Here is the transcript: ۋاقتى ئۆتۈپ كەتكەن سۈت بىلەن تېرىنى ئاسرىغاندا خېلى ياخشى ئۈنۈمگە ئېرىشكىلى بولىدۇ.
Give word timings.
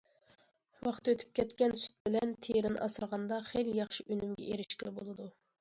ۋاقتى 0.87 1.13
ئۆتۈپ 1.13 1.35
كەتكەن 1.41 1.75
سۈت 1.81 1.93
بىلەن 2.09 2.33
تېرىنى 2.47 2.81
ئاسرىغاندا 2.87 3.41
خېلى 3.51 3.79
ياخشى 3.81 4.07
ئۈنۈمگە 4.11 4.49
ئېرىشكىلى 4.51 4.99
بولىدۇ. 4.99 5.33